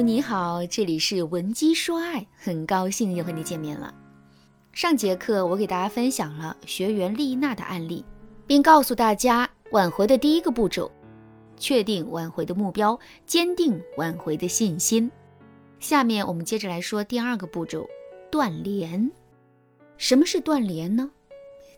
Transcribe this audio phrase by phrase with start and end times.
[0.00, 3.94] 你好，这里是文姬说爱，很高兴又和你见面了。
[4.72, 8.04] 上节课我给大家分享了学员丽娜的案例，
[8.46, 10.90] 并告诉大家挽回的第一个步骤：
[11.56, 15.10] 确定挽回的目标，坚定挽回的信心。
[15.80, 17.88] 下面我们接着来说第二个步骤：
[18.30, 19.10] 断联。
[19.96, 21.10] 什么是断联呢？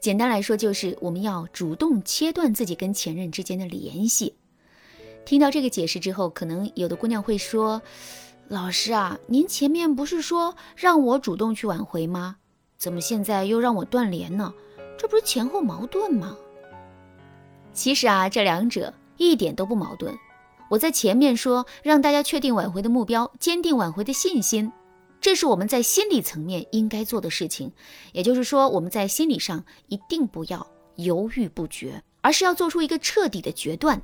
[0.01, 4.35] 简单来说，就是我们要主动切断自己跟前任之间的联系。
[5.27, 7.83] 听到这个解释之后，可能有的姑娘会说
[8.47, 12.37] ：“老师啊，您前面不是说让我主动去挽回吗？
[12.79, 14.55] 怎么现在又让我断联呢？
[14.97, 16.37] 这不是前后矛盾吗？”
[17.75, 20.17] 其实啊，这两者一点都不矛盾。
[20.71, 24.73] 我在前面说让大家确定挽回的目标，坚定挽回的信心。
[25.21, 27.73] 这是我们在心理层面应该做的事情，
[28.13, 34.01] 也就是说，我们在心理上一定不要犹豫不决，而是要做出一个彻底的决断。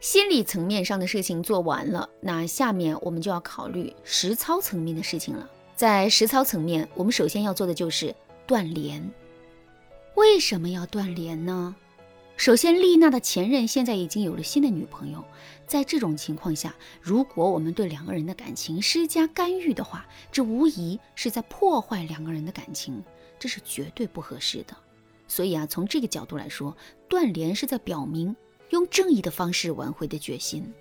[0.00, 5.48] 心理层面上的事情做完了，那下面我们就要考虑实操层面的事情了。
[5.74, 8.14] 在实操层面，我们首先要做的就是
[8.46, 9.10] 断联。
[10.14, 11.74] 为什么要断联呢？
[12.36, 15.24] 首先，丽娜的前任现在已经有了新的女朋友，
[15.66, 23.02] 在这种情况下，如果我们对两个人的感情施加干预的话，这无疑是在破坏两个人的感情，
[23.38, 24.76] 这是绝对不合适的。
[25.26, 26.76] 所以啊，从这个角度来说，
[27.08, 28.36] 断联是在表明
[28.70, 30.72] 用正义的方式挽回的决心。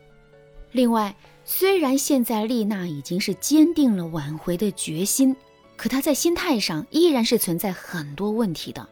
[0.71, 5.35] 另外，虽然现在丽娜已经是坚定了挽回的决心，
[5.77, 8.89] 可她在心态上依然是存在很多问题的。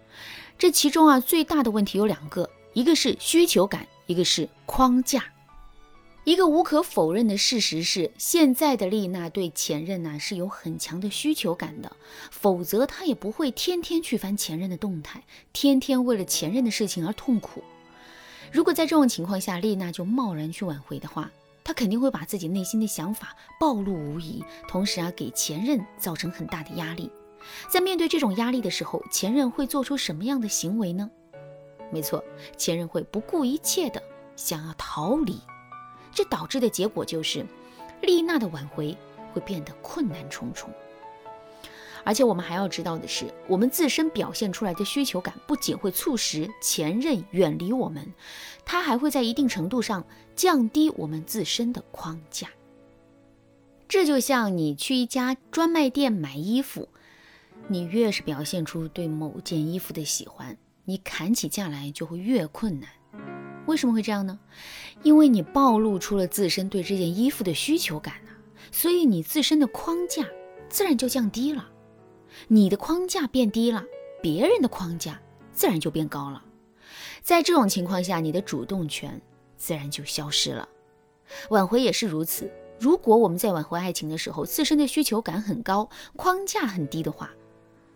[0.58, 5.26] 这其中啊，最大的问题有两个，一个是需求感，一个是框架。
[6.26, 11.98] 一个无可否认的事实是，现在的丽娜对前任呢是有很强的需求感的，
[12.32, 17.62] 否则她也不会天天去翻前任的动态，天天为了前任的事情而痛苦。
[18.54, 21.32] 如果在这种情况下，丽娜就贸然去挽回的话，
[21.64, 27.12] 她肯定会把自己内心的想法暴露无遗，同时啊，给前任造成很大的压力。
[27.68, 31.09] 在面对这种压力的时候，前任会做出什么样的行为呢？
[31.91, 32.24] 没错，
[32.56, 34.00] 前任会不顾一切的
[34.36, 35.41] 想要逃离，
[36.14, 37.44] 这导致的结果就是，
[38.03, 38.96] 丽娜的挽回
[39.34, 40.70] 会变得困难重重。
[42.03, 48.14] 而且我们还要知道的是，我们自身表现出来的需求感不仅会促使前任远离我们，
[48.66, 50.06] 它还会在一定程度上
[50.36, 52.50] 降低我们自身的框架。
[53.88, 56.90] 这就像你去一家专卖店买衣服。
[57.69, 62.90] 你越是表现出对某件衣服的喜欢，你砍起价来就会越困难。
[63.68, 64.38] 为什么会这样呢？
[65.02, 68.35] 因为你暴露出了自身对这件衣服的需求感啊，
[68.70, 70.28] 所以你自身的框架
[70.68, 71.70] 自然就降低了。
[72.48, 73.84] 你的框架变低了，
[74.22, 75.20] 别人的框架
[75.54, 76.44] 自然就变高了。
[77.22, 79.22] 在这种情况下，你的主动权
[79.58, 80.68] 自然就消失了。
[81.50, 82.52] 挽回也是如此。
[82.80, 87.32] 如果我们在挽回爱情的时候，自身的需求感很高，框架很低的话，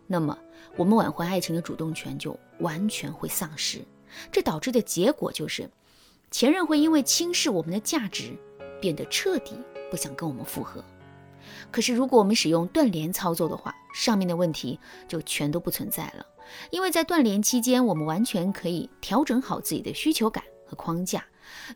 [0.05, 0.37] 那么，
[0.77, 3.83] 我们挽回爱情的主动权就完全会丧失，
[4.31, 5.69] 这导致的结果就是，
[6.31, 8.31] 前任会因为轻视我们的价值，
[8.79, 9.57] 变得彻底
[9.91, 10.81] 不想跟我们复合。
[11.71, 16.25] 可是，如果我们使用断联操作的话，上面的问题就全都不存在了，
[16.69, 21.25] 因为在断联期间，我们完全可以调整好自己的需求感和框架。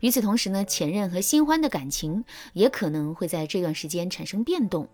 [0.00, 4.88] 与此同时呢，前任和新欢的感情也可能会在这段时间产生变动。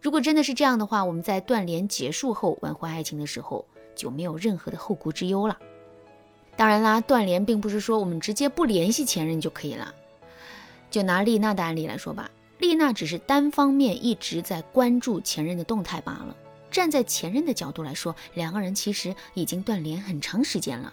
[0.00, 5.58] 如果真的是这样的话，我们在断联结束后挽回爱情的时候就没有任何的后顾之忧了。
[6.56, 9.94] 当然啦，断联并不是说我们直接不联系前任就可以了。
[10.90, 16.36] 就拿丽娜的案例来说吧，丽娜只是单方面一直在关注前任的动态罢了。
[16.70, 20.92] 站在前任的角度来说，两个人其实已经断联很长时间了。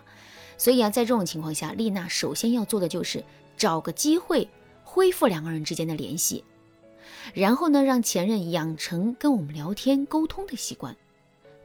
[0.58, 3.24] 所以啊，在这种情况下，丽娜首先要做的就是
[3.58, 4.48] 找个机会
[4.84, 6.44] 恢复两个人之间的联系。
[7.34, 10.96] 然后呢，让前任养成跟我们聊天沟通的习惯，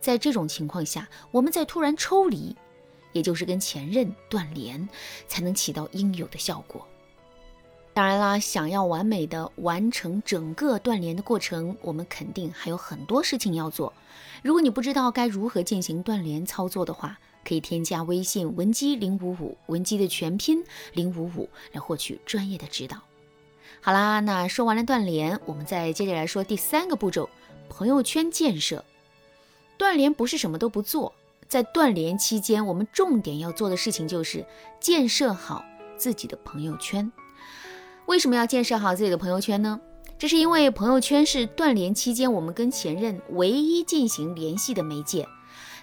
[0.01, 2.57] 在这种情况下，我们再突然抽离，
[3.13, 4.89] 也就是跟前任断联，
[5.29, 6.85] 才能起到应有的效果。
[7.93, 13.93] 当然啦，想要完美的完成整个断联的过程，我们肯定还有很多事情要做。
[14.43, 22.99] 如果你不知道该如何进行断联操作的话，可以添加微信文姬零五五，文姬的全拼零五五，来获取专业的指导。
[23.81, 27.29] 好啦，那说完了断联，我们再接着来说第三个步骤：
[27.69, 28.85] 朋友圈建设。
[29.77, 31.13] 断联不是什么都不做，
[31.49, 34.47] 在断联期间，我们重点要做的事情就是
[34.79, 35.65] 建设好
[35.97, 37.11] 自己的朋友圈。
[38.11, 39.81] 为什么要建设好自己的朋友圈呢？
[40.19, 45.29] 这是因为朋友圈是断联期间我们跟前任唯一进行联系的媒介，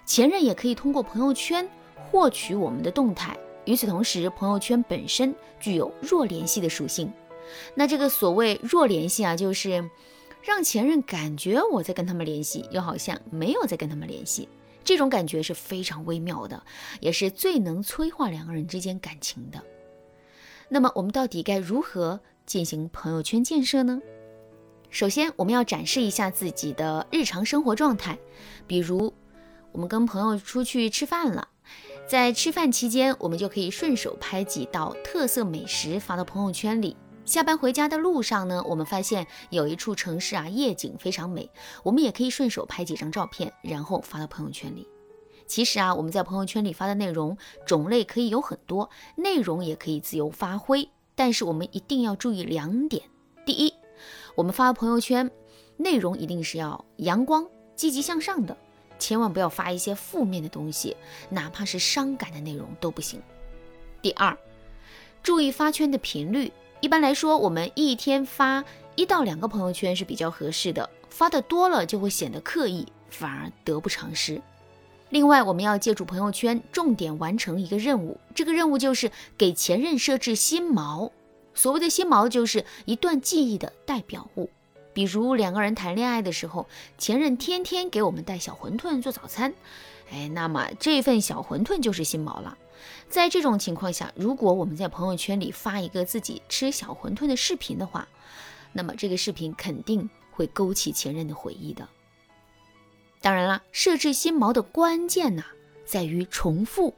[0.06, 1.66] 前任也可以通过朋友圈
[1.96, 3.38] 获取我们的动态。
[3.64, 7.10] 与此同时，朋友圈本身具有弱联系的属性。
[7.74, 9.90] 那这个所谓弱联系啊，就是
[10.42, 14.50] 让前任感觉我在跟他们联系，又好像没有在跟他们联系，
[14.84, 16.62] 这种感觉是非常微妙的，
[17.00, 19.64] 也是最能催化两个人之间感情的。
[20.70, 24.02] 那么我们到底该如何进行朋友圈建设呢？
[24.90, 28.18] 首先，我们要展示一下自己的日常生活状态，
[28.66, 29.14] 比如
[29.72, 31.48] 我们跟朋友出去吃饭了，
[32.08, 36.96] 在吃饭期间，我们就可以顺手拍几道特色美食发到朋友圈里。
[37.26, 41.50] 下班回家的路上呢，我们发现有一处城市啊，夜景非常美，
[41.84, 44.88] 我们也可以顺手拍几张照片，然后发到朋友圈里。
[45.48, 53.04] 其实啊，我们在朋友圈里发的内容种类可以有很多，内容也可以自由发挥，但是我们一定要注意两点：
[53.46, 53.74] 第一，
[54.36, 55.32] 我们发朋友圈
[55.78, 58.56] 内容一定是要阳光、积极向上的，
[59.00, 60.96] 千万不要发一些负面的东西，
[61.30, 63.22] 哪怕是伤感的内容都不行。
[64.02, 64.38] 第二，
[65.24, 66.52] 注意发圈的频率，
[66.82, 68.64] 一般来说，我们一天发
[68.96, 74.42] 一到两个朋友圈是比较合适的，发的多了就会显得刻意，反而得不偿失。
[75.10, 81.12] 另外，我们要借助朋友圈重点完成一个任务，这个任务就是给前任设置新锚。
[81.54, 84.50] 所谓的新锚，就是一段记忆的代表物。
[84.94, 86.68] 比如两个人谈恋爱的时候，
[86.98, 89.54] 前任天天给我们带小馄饨做早餐，
[90.12, 92.58] 哎，那么这份小馄饨就是新锚了。
[93.10, 98.08] 在这种情况下，如果我们在朋友圈里发一个自己吃小馄饨的视频的话，
[98.74, 101.88] 那么这个视频肯定会勾起前任的回忆的。
[103.28, 105.44] 当然了，设置新锚的关键呢，
[105.84, 106.94] 在于重复。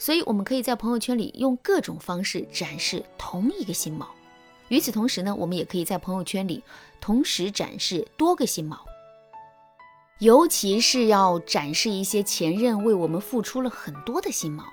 [0.00, 4.04] 所以我们可以在朋友圈里用各种方式展示同一个新锚。
[4.66, 6.64] 与此同时呢，我们也可以在朋友圈里
[7.00, 8.78] 同时展示多个新锚。
[10.18, 14.64] 尤其是要展示一些前任为我们付出了很多的新锚。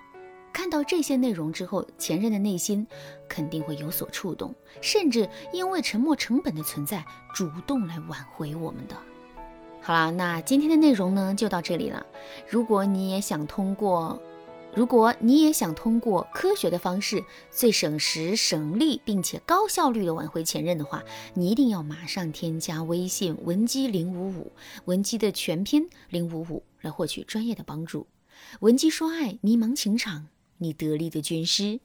[0.52, 2.88] 看到这些内容之后，前任的内心
[3.30, 7.06] 肯定会有所触动，甚至因为沉没成本的存在，
[7.36, 8.96] 主动来挽回我们的。
[9.84, 12.06] 好了，那今天的内容呢就到这里了。
[12.48, 14.22] 如果你也想通过，
[14.76, 24.52] 如果你也想通过科学的方式，最省时省力并且高效率的挽回前任的话，你一定要马上添加微信文姬零五五，
[24.86, 28.06] 文姬的全拼零五五，来获取专业的帮助。
[28.60, 30.28] 文姬说爱，迷茫情场，
[30.60, 31.80] 你得力的军师。